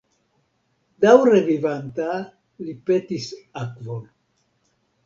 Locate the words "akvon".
3.67-4.03